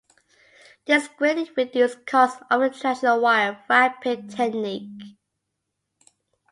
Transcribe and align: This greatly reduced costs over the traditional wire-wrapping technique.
This 0.85 1.07
greatly 1.09 1.51
reduced 1.55 2.07
costs 2.07 2.41
over 2.49 2.69
the 2.69 2.73
traditional 2.79 3.19
wire-wrapping 3.21 4.29
technique. 4.29 5.19